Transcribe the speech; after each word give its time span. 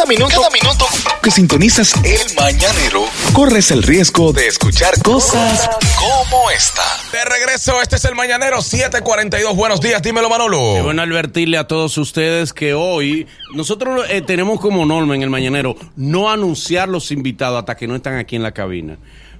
Cada 0.00 0.08
minuto, 0.08 0.34
cada 0.34 0.48
minuto 0.48 0.86
que 1.22 1.30
sintonizas 1.30 1.92
el 2.02 2.34
mañanero, 2.34 3.04
corres 3.34 3.70
el 3.70 3.82
riesgo 3.82 4.32
de 4.32 4.46
escuchar 4.46 4.94
cosas 5.02 5.68
como 5.98 6.50
esta. 6.50 6.80
De 7.12 7.22
regreso, 7.22 7.82
este 7.82 7.96
es 7.96 8.06
el 8.06 8.14
Mañanero 8.14 8.62
742. 8.62 9.54
Buenos 9.54 9.82
días, 9.82 10.00
dímelo 10.00 10.30
Manolo. 10.30 10.78
Es 10.78 10.84
bueno 10.84 11.02
advertirle 11.02 11.58
a 11.58 11.68
todos 11.68 11.98
ustedes 11.98 12.54
que 12.54 12.72
hoy 12.72 13.26
nosotros 13.54 14.06
eh, 14.08 14.22
tenemos 14.22 14.58
como 14.58 14.86
norma 14.86 15.16
en 15.16 15.20
el 15.20 15.28
Mañanero 15.28 15.76
no 15.96 16.30
anunciar 16.30 16.88
los 16.88 17.10
invitados 17.10 17.58
hasta 17.58 17.76
que 17.76 17.86
no 17.86 17.94
están 17.94 18.14
aquí 18.14 18.36
en 18.36 18.42
la 18.42 18.52
cabina. 18.52 18.96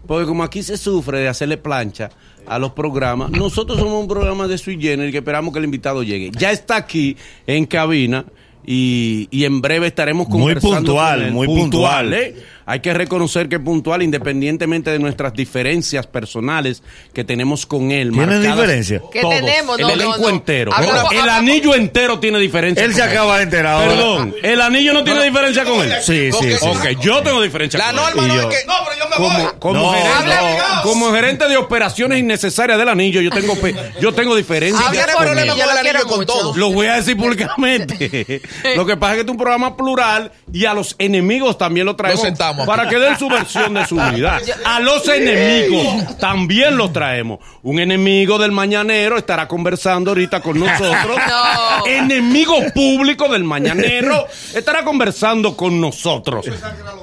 Porque 0.06 0.26
como 0.26 0.42
aquí 0.42 0.62
se 0.62 0.76
sufre 0.76 1.20
de 1.20 1.28
hacerle 1.28 1.56
plancha 1.56 2.10
a 2.46 2.58
los 2.58 2.72
programas, 2.72 3.30
nosotros 3.30 3.78
somos 3.78 3.98
un 3.98 4.08
programa 4.08 4.46
de 4.46 4.58
sui 4.58 4.78
generis 4.78 5.10
que 5.10 5.18
esperamos 5.18 5.54
que 5.54 5.58
el 5.58 5.64
invitado 5.64 6.02
llegue. 6.02 6.30
Ya 6.36 6.50
está 6.50 6.76
aquí 6.76 7.16
en 7.46 7.64
cabina 7.64 8.26
y, 8.66 9.28
y 9.30 9.44
en 9.44 9.60
breve 9.60 9.86
estaremos 9.86 10.28
Muy 10.28 10.38
conversando 10.40 10.76
puntual, 10.76 11.18
con 11.18 11.26
él. 11.28 11.32
muy 11.32 11.46
puntual. 11.46 12.14
¿eh? 12.14 12.36
Hay 12.70 12.80
que 12.80 12.94
reconocer 12.94 13.48
que 13.48 13.56
es 13.56 13.60
puntual 13.62 14.02
independientemente 14.02 14.90
de 14.90 14.98
nuestras 14.98 15.32
diferencias 15.32 16.06
personales 16.06 16.82
que 17.12 17.24
tenemos 17.24 17.66
con 17.66 17.90
él. 17.90 18.10
¿Tienen 18.12 18.28
marcadas 18.28 18.56
diferencia? 18.58 19.02
¿Qué 19.12 19.20
todos. 19.20 19.34
tenemos? 19.34 19.76
El 19.78 19.82
No, 19.82 19.88
no, 19.88 19.94
elenco 19.94 20.18
no. 20.20 20.28
entero. 20.28 20.72
El 21.10 21.28
anillo 21.28 21.74
entero 21.74 22.20
tiene 22.20 22.38
diferencia. 22.38 22.84
Él 22.84 22.94
se 22.94 23.02
acaba 23.02 23.38
de 23.38 23.42
enterar 23.44 23.74
ahora. 23.74 23.88
Perdón, 23.88 24.34
el 24.42 24.60
anillo 24.60 24.92
no 24.92 25.02
tiene 25.04 25.24
diferencia 25.24 25.64
con 25.64 25.80
él. 25.82 25.92
Sí, 26.02 26.30
sí, 26.32 26.52
sí. 26.52 26.66
Ok, 26.68 27.00
yo 27.00 27.22
tengo 27.22 27.42
diferencia 27.42 27.78
La 27.78 27.86
con 27.86 27.96
norma 27.96 28.22
él. 28.22 28.28
no 28.28 28.34
Y 28.34 28.36
es 28.38 28.42
yo. 28.44 28.48
que. 28.48 28.56
No, 28.66 28.74
pero 28.84 28.98
yo 28.98 29.08
me 29.10 29.16
voy. 29.16 29.30
Como, 29.36 29.58
como 29.58 29.74
No, 29.74 29.92
gerente, 29.92 30.36
no. 30.76 30.82
como 30.82 31.12
gerente 31.12 31.48
de 31.48 31.56
operaciones 31.56 32.18
innecesarias 32.20 32.78
del 32.78 32.88
anillo, 32.88 33.20
yo 33.20 33.30
tengo 33.30 33.54
pe- 33.56 33.74
yo 34.00 34.12
tengo 34.14 34.36
diferencia. 34.36 34.90
Tiene 34.90 35.06
por 35.12 35.24
problema 35.24 35.52
con 35.52 35.58
yo 35.58 35.70
el 35.70 35.76
anillo 35.88 36.06
con 36.06 36.24
todos. 36.26 36.56
Lo 36.56 36.70
voy 36.70 36.86
a 36.86 36.94
decir 36.94 37.16
públicamente. 37.16 38.40
Lo 38.76 38.86
que 38.86 38.96
pasa 38.96 39.12
es 39.12 39.16
que 39.16 39.20
este 39.22 39.30
es 39.30 39.32
un 39.32 39.38
programa 39.38 39.76
plural 39.76 40.30
y 40.52 40.64
a 40.66 40.74
los 40.74 40.94
enemigos 40.98 41.58
también 41.58 41.86
lo 41.86 41.96
traemos 41.96 42.20
Lo 42.20 42.26
sentamos 42.26 42.59
para 42.66 42.88
que 42.88 42.98
den 42.98 43.18
su 43.18 43.28
versión 43.28 43.74
de 43.74 43.86
su 43.86 43.96
vida. 44.14 44.40
A 44.64 44.80
los 44.80 45.06
enemigos 45.08 46.18
también 46.18 46.76
los 46.76 46.92
traemos. 46.92 47.38
Un 47.62 47.78
enemigo 47.78 48.38
del 48.38 48.52
mañanero 48.52 49.16
estará 49.16 49.46
conversando 49.48 50.10
ahorita 50.10 50.40
con 50.40 50.58
nosotros. 50.60 51.16
No. 51.28 51.86
Enemigo 51.86 52.56
público 52.74 53.28
del 53.28 53.44
mañanero 53.44 54.26
estará 54.54 54.84
conversando 54.84 55.56
con 55.56 55.80
nosotros. 55.80 56.46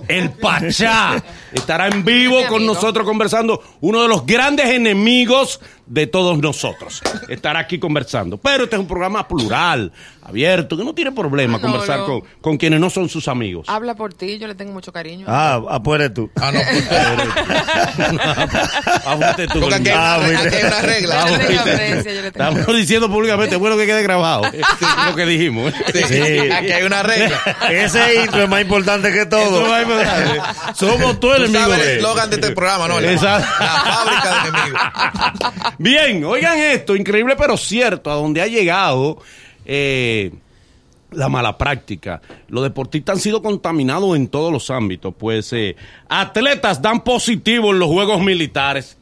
El 0.08 0.32
Pachá 0.32 1.22
estará 1.54 1.88
en 1.88 2.04
vivo 2.04 2.46
con 2.48 2.66
nosotros 2.66 3.06
conversando. 3.06 3.62
Uno 3.82 4.02
de 4.02 4.08
los 4.08 4.26
grandes 4.26 4.68
enemigos 4.68 5.60
de 5.88 6.08
todos 6.08 6.38
nosotros. 6.40 7.02
Estará 7.30 7.60
aquí 7.60 7.80
conversando. 7.80 8.38
Pero 8.38 8.66
este 8.66 8.76
es 8.76 8.80
un 8.80 8.88
programa 8.88 9.28
plural, 9.28 9.92
abierto, 10.24 10.78
que 10.78 10.84
no 10.84 10.94
tiene 10.94 11.12
problema 11.12 11.54
No, 11.58 11.62
conversar 11.62 12.00
no. 12.00 12.06
Con, 12.06 12.22
con 12.42 12.58
quienes 12.58 12.80
no 12.80 12.90
son 12.90 13.10
sus 13.10 13.28
amigos. 13.28 13.68
Habla 13.70 13.96
por 13.96 14.14
ti, 14.14 14.38
yo 14.38 14.48
le 14.48 14.56
tengo 14.56 14.74
mucho 14.74 14.92
cariño. 14.92 15.26
Ah, 15.30 15.62
ah, 15.70 15.82
pues 15.82 16.02
eres 16.02 16.14
tú. 16.14 16.30
Ah, 16.40 16.52
no, 16.52 16.60
pues, 16.60 16.90
Háblate 19.06 19.48
tú 19.48 19.60
porque 19.62 19.76
aquí 19.76 19.90
hay, 19.90 19.96
Ah, 19.98 20.16
aquí 20.22 20.56
hay 20.56 20.64
una 20.66 20.82
regla. 20.82 21.26
tengo 21.26 22.28
Estamos 22.28 22.68
diciendo 22.76 23.10
públicamente, 23.10 23.56
bueno 23.56 23.78
que 23.78 23.86
quede 23.86 24.04
grabado 24.04 24.44
lo 25.10 25.16
que 25.16 25.26
dijimos. 25.26 25.74
Sí, 25.94 26.02
Sí. 26.08 26.22
Aquí 26.52 26.72
hay 26.72 26.84
una 26.84 27.04
regla. 27.04 27.40
Ese 27.70 28.24
intro 28.24 28.44
es 28.44 28.50
más 28.50 28.62
importante 28.62 29.12
que 29.12 29.26
todo. 29.26 29.66
Somos 30.76 31.20
Tú 31.20 31.34
enemigo 31.34 31.74
el 31.74 31.80
de 31.80 31.92
él. 31.94 31.98
eslogan 31.98 32.30
de 32.30 32.36
este 32.36 32.52
programa, 32.52 32.88
¿no? 32.88 33.00
La, 33.00 33.12
Exacto. 33.12 33.48
la 33.60 33.68
fábrica 33.70 34.44
de 34.44 34.50
enemigos. 34.50 34.82
Bien, 35.78 36.24
oigan 36.24 36.58
esto, 36.58 36.96
increíble 36.96 37.36
pero 37.38 37.56
cierto, 37.58 38.12
a 38.12 38.16
donde 38.16 38.42
ha 38.42 38.48
llegado 38.48 39.20
eh, 39.66 40.32
la 41.12 41.30
mala 41.30 41.58
práctica. 41.58 42.22
Los 42.48 42.64
deportistas 42.64 43.16
han 43.18 43.22
sido 43.22 43.42
contaminados 43.42 44.16
en 44.16 44.28
todos 44.28 44.52
los 44.52 44.70
ámbitos, 44.72 45.14
pues 45.18 45.52
eh, 45.54 45.76
atletas 46.10 46.82
dan 46.82 47.04
positivo 47.04 47.72
en 47.72 47.80
los 47.80 47.90
juegos 47.90 48.22
militares. 48.22 48.98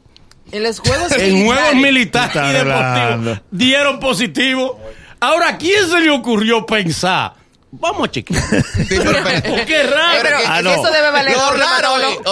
En 0.52 0.62
los 0.64 0.80
juegos 0.80 1.12
En 1.14 1.46
juegos 1.46 1.76
militares 1.76 2.36
y 2.36 2.54
deportivos 2.54 3.40
dieron 3.52 4.00
positivo. 4.00 4.80
Ahora, 5.20 5.50
¿a 5.50 5.58
quién 5.58 5.88
se 5.90 6.00
le 6.02 6.12
ocurrió 6.12 6.66
pensar? 6.66 7.34
Vamos 7.72 8.08
a 8.08 8.12
chequear. 8.12 8.44
Sí, 8.44 8.86
pero, 8.90 9.12
espérate. 9.18 9.66
¡Qué 9.66 9.84
raro! 9.84 10.20
Pero 10.22 10.38
que- 10.38 10.44
Ah, 10.48 10.58
es 10.60 10.64
no. 10.64 10.70
que 10.76 10.80
eso 10.82 10.92
debe 10.92 11.12
valer 11.12 11.34
Lo 11.36 11.52
raro 11.52 11.85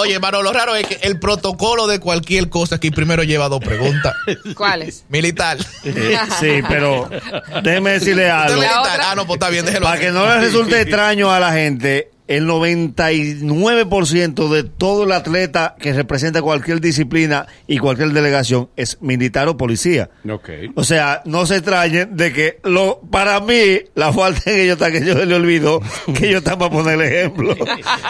oye, 0.04 0.18
mano, 0.20 0.42
lo 0.42 0.52
raro 0.52 0.76
es 0.76 0.86
que 0.86 0.98
el 1.02 1.18
protocolo 1.18 1.86
de 1.86 1.98
cualquier 1.98 2.48
cosa 2.48 2.76
aquí 2.76 2.90
primero 2.90 3.22
lleva 3.22 3.48
dos 3.48 3.60
preguntas. 3.60 4.14
¿Cuáles? 4.54 5.04
Militar. 5.08 5.58
Eh, 5.84 6.16
sí, 6.40 6.62
pero 6.68 7.08
déjeme 7.62 7.92
decirle 7.92 8.24
¿Usted 8.30 8.44
es 8.46 8.50
algo. 8.52 8.60
militar? 8.60 9.00
Ah, 9.04 9.14
no, 9.16 9.26
pues 9.26 9.36
está 9.36 9.48
bien, 9.50 9.64
déjelo. 9.64 9.84
Para 9.86 10.00
que 10.00 10.10
no 10.10 10.26
le 10.26 10.38
resulte 10.40 10.80
extraño 10.80 11.30
a 11.32 11.40
la 11.40 11.52
gente, 11.52 12.10
el 12.26 12.46
99% 12.46 14.48
de 14.48 14.64
todo 14.64 15.04
el 15.04 15.12
atleta 15.12 15.76
que 15.78 15.92
representa 15.92 16.40
cualquier 16.40 16.80
disciplina 16.80 17.46
y 17.66 17.76
cualquier 17.78 18.08
delegación 18.10 18.70
es 18.76 19.02
militar 19.02 19.46
o 19.48 19.58
policía. 19.58 20.08
Ok. 20.28 20.48
O 20.74 20.84
sea, 20.84 21.22
no 21.26 21.44
se 21.44 21.56
extrañen 21.56 22.16
de 22.16 22.32
que 22.32 22.60
lo 22.62 23.00
para 23.10 23.40
mí 23.40 23.80
la 23.94 24.10
falta 24.12 24.50
en 24.50 24.60
ellos 24.60 24.74
está 24.74 24.90
que 24.90 25.04
yo 25.04 25.14
se 25.14 25.26
le 25.26 25.34
olvidó 25.34 25.80
que 26.18 26.28
ellos 26.28 26.38
están 26.38 26.58
para 26.58 26.70
poner 26.70 26.94
el 26.94 27.02
ejemplo. 27.02 27.54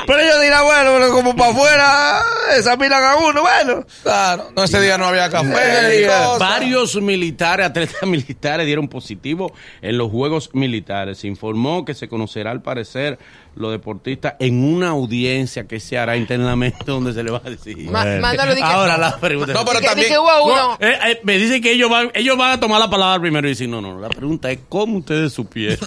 Pero 0.06 0.20
ellos 0.20 0.40
dirán, 0.42 0.64
bueno, 0.64 0.92
pero 0.94 1.12
como 1.12 1.34
para 1.34 1.50
afuera 1.50 2.22
examinan 2.56 3.02
a 3.02 3.16
uno, 3.16 3.42
bueno. 3.42 3.84
Claro, 4.02 4.52
no, 4.54 4.64
ese 4.64 4.80
día 4.80 4.96
no 4.96 5.06
había 5.06 5.28
café. 5.28 6.06
Varios 6.38 7.02
militares, 7.02 7.66
atletas 7.66 8.02
militares 8.06 8.66
dieron 8.66 8.86
positivo 8.86 9.52
en 9.82 9.98
los 9.98 10.08
Juegos 10.10 10.50
Militares. 10.52 11.18
Se 11.18 11.26
informó 11.26 11.84
que 11.84 11.94
se 11.94 12.06
conocerá 12.08 12.52
al 12.52 12.62
parecer 12.62 13.18
los 13.56 13.74
en 14.38 14.64
una 14.64 14.90
audiencia 14.90 15.66
que 15.66 15.80
se 15.80 15.96
hará 15.98 16.16
internamente 16.16 16.84
donde 16.86 17.12
se 17.12 17.22
le 17.22 17.30
va 17.30 17.40
a 17.44 17.50
decir. 17.50 17.78
Ma- 17.90 18.02
Bueno. 18.04 18.20
Mándalo, 18.20 18.54
di 18.54 18.60
que- 18.60 18.66
Ahora 18.66 18.96
la 18.98 19.18
pregunta. 19.18 19.52
No, 19.52 19.64
pero 19.64 19.80
también- 19.80 20.12
uno. 20.18 20.76
Eh, 20.80 20.98
eh, 21.06 21.20
me 21.24 21.38
dicen 21.38 21.62
que 21.62 21.72
ellos 21.72 21.88
van, 21.90 22.10
ellos 22.14 22.36
van 22.36 22.52
a 22.52 22.60
tomar 22.60 22.80
la 22.80 22.90
palabra 22.90 23.20
primero 23.20 23.46
y 23.46 23.50
decir, 23.50 23.68
no, 23.68 23.80
no, 23.80 23.98
la 24.00 24.08
pregunta 24.08 24.50
es 24.50 24.58
cómo 24.68 24.98
ustedes 24.98 25.32
supieron, 25.32 25.78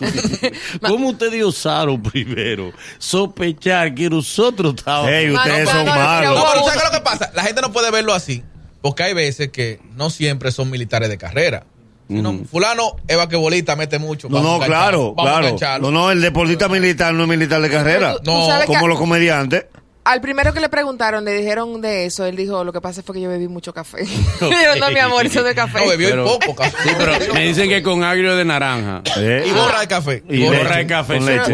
cómo 0.88 1.10
ustedes 1.10 1.44
osaron 1.44 2.02
primero 2.02 2.72
sospechar 2.98 3.94
que 3.96 4.10
nosotros 4.10 4.74
estábamos... 4.78 5.12
Hey, 5.14 5.30
ustedes 5.32 5.66
Mano, 5.66 5.78
son 5.80 5.86
malos. 6.00 6.36
No, 6.36 6.46
pero. 6.54 6.66
¿sabes 6.66 6.84
lo 6.84 6.92
que 6.92 7.02
pasa? 7.02 7.32
La 7.36 7.44
gente 7.44 7.62
no 7.62 7.72
puede 7.72 7.92
verlo 7.92 8.14
así. 8.14 8.44
Porque 8.82 9.04
hay 9.04 9.14
veces 9.14 9.50
que 9.50 9.80
no 9.96 10.10
siempre 10.10 10.52
son 10.52 10.70
militares 10.70 11.10
de 11.10 11.18
carrera. 11.18 11.66
Sino, 12.08 12.46
fulano 12.50 12.96
es 13.08 13.18
vaquebolista, 13.18 13.76
mete 13.76 14.00
mucho. 14.00 14.30
No, 14.30 14.42
no, 14.42 14.60
claro, 14.60 15.14
claro. 15.16 15.58
No, 15.82 15.92
no, 15.92 16.12
el 16.12 16.22
deportista 16.22 16.70
militar 16.70 17.14
no 17.14 17.24
es 17.24 17.30
militar 17.30 17.62
de 17.62 17.70
carrera. 17.70 18.16
No, 18.24 18.48
Como 18.66 18.88
los 18.88 18.98
comediantes. 18.98 19.66
Al 20.10 20.22
primero 20.22 20.54
que 20.54 20.60
le 20.60 20.70
preguntaron, 20.70 21.24
le 21.26 21.34
dijeron 21.34 21.82
de 21.82 22.06
eso, 22.06 22.26
él 22.26 22.36
dijo, 22.36 22.64
lo 22.64 22.72
que 22.74 22.80
pasa 22.82 23.04
fue 23.04 23.16
que 23.16 23.22
yo 23.22 23.30
bebí 23.30 23.48
mucho 23.48 23.74
café. 23.74 24.06
Yo, 24.42 24.76
no, 24.80 24.90
mi 24.92 25.00
amor, 25.00 25.26
eso 25.26 25.44
de 25.44 25.54
café. 25.54 25.80
No, 25.80 25.88
bebió 25.88 26.10
Pero- 26.10 26.26
poco 26.26 26.56
café. 26.56 26.78
Sí, 26.84 26.90
pero 26.98 27.34
me 27.34 27.46
dicen 27.48 27.68
que 27.70 27.84
con 27.84 28.04
agrio 28.04 28.36
de 28.36 28.46
naranja. 28.46 29.02
¿eh? 29.18 29.44
Y 29.48 29.52
borra 29.52 29.82
de 29.82 29.88
café. 29.88 30.24
Y 30.30 30.46
Borra 30.46 30.78
de 30.78 30.88
café. 30.88 31.18
con 31.18 31.26
leche. 31.26 31.52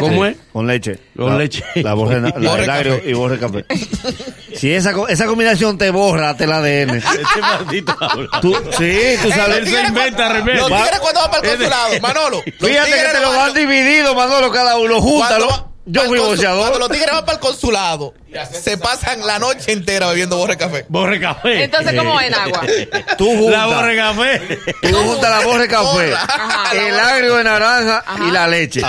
¿Cómo 0.00 0.26
es? 0.26 0.36
Con 0.52 0.66
leche. 0.66 0.98
Con 1.16 1.38
leche. 1.38 1.64
La 1.76 1.94
borra, 1.94 2.18
la, 2.20 2.28
el 2.30 2.70
agrio 2.70 2.96
café. 2.96 3.10
y 3.10 3.12
borre 3.14 3.38
café. 3.38 3.64
si 4.56 4.72
esa, 4.72 4.92
co- 4.92 5.08
esa 5.08 5.26
combinación 5.26 5.78
te 5.78 5.90
borra, 5.90 6.36
te 6.36 6.46
la 6.46 6.56
ADN. 6.58 6.96
Este 7.22 7.40
maldito 7.40 7.96
habla. 8.00 8.28
Tú, 8.40 8.54
sí, 8.78 8.96
tú 9.22 9.30
sabes. 9.30 9.58
Él 9.58 9.66
se 9.68 9.82
inventa 9.82 10.28
remedio. 10.32 10.68
Los 10.68 10.82
tigres 10.82 11.00
cuando 11.00 11.20
van 11.20 11.30
para 11.30 11.42
el 11.48 11.56
consulado, 11.58 12.00
Manolo. 12.00 12.42
Fíjate 12.42 12.90
que 12.90 13.12
te 13.12 13.20
lo 13.20 13.28
van- 13.30 13.38
van 13.38 13.54
dividido, 13.54 14.14
Manolo, 14.14 14.50
cada 14.50 14.76
uno. 14.78 15.00
Júntalo. 15.00 15.71
Yo 15.84 16.02
fui 16.04 16.18
boxeador. 16.20 16.60
Cuando 16.60 16.78
los 16.78 16.88
tigres 16.90 17.10
van 17.12 17.24
para 17.24 17.34
el 17.34 17.40
consulado, 17.40 18.14
se 18.62 18.78
pasan 18.78 19.26
la 19.26 19.38
noche 19.40 19.72
entera 19.72 20.08
bebiendo 20.08 20.36
borre 20.36 20.56
café. 20.56 20.86
Borre 20.88 21.20
café. 21.20 21.64
Entonces, 21.64 21.92
¿cómo 21.98 22.20
en 22.20 22.32
agua? 22.34 22.60
Tú 23.18 23.24
la 23.50 23.62
juntas. 23.64 23.66
borre 23.66 23.96
café. 23.96 24.58
Tú 24.80 24.94
juntas 24.96 25.30
la 25.30 25.40
borra 25.46 25.62
de 25.62 25.68
café. 25.68 26.14
Ajá, 26.14 26.74
la 26.74 26.88
el 26.88 27.00
agrio 27.00 27.34
de 27.36 27.44
naranja 27.44 28.04
y 28.26 28.30
la 28.30 28.46
leche. 28.46 28.80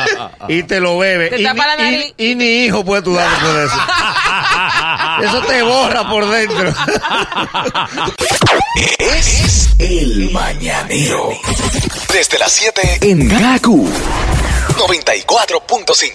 Y 0.48 0.64
te 0.64 0.80
lo 0.80 0.98
bebes. 1.00 1.32
Te 1.32 1.42
y, 1.42 1.44
tapa 1.44 1.66
la 1.68 1.76
ni- 1.78 1.84
nariz. 1.84 2.14
y- 2.18 2.32
y 2.32 2.36
ni 2.36 2.66
hijo 2.66 2.86
puedes 2.86 3.04
tú 3.04 3.16
dar 3.16 3.28
después 3.30 3.54
de 3.56 3.66
eso. 3.66 3.76
Eso 5.24 5.42
te 5.48 5.62
borra 5.64 6.10
por 6.10 6.30
dentro. 6.30 6.74
Es 9.00 9.70
el 9.80 10.30
mañanero. 10.32 11.30
Desde 12.12 12.38
las 12.40 12.52
7 12.52 13.00
en 13.02 13.28
Gaku 13.28 13.88
94.5. 14.78 16.14